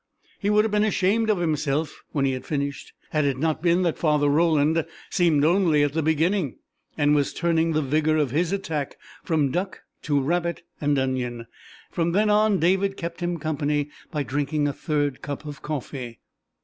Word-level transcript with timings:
He 0.39 0.49
would 0.49 0.65
have 0.65 0.71
been 0.71 0.83
ashamed 0.83 1.29
of 1.29 1.37
himself 1.37 2.01
when 2.11 2.25
he 2.25 2.31
had 2.31 2.43
finished 2.43 2.91
had 3.11 3.23
it 3.23 3.37
not 3.37 3.61
been 3.61 3.83
that 3.83 3.99
Father 3.99 4.29
Roland 4.29 4.83
seemed 5.11 5.45
only 5.45 5.83
at 5.83 5.93
the 5.93 6.01
beginning, 6.01 6.57
and 6.97 7.13
was 7.13 7.35
turning 7.35 7.73
the 7.73 7.83
vigour 7.83 8.17
of 8.17 8.31
his 8.31 8.51
attack 8.51 8.97
from 9.23 9.51
duck 9.51 9.81
to 10.01 10.19
rabbit 10.19 10.63
and 10.81 10.97
onion. 10.97 11.45
From 11.91 12.13
then 12.13 12.31
on 12.31 12.57
David 12.57 12.97
kept 12.97 13.19
him 13.19 13.37
company 13.37 13.91
by 14.09 14.23
drinking 14.23 14.67
a 14.67 14.73
third 14.73 15.21
cup 15.21 15.45
of 15.45 15.61
coffee. 15.61 16.19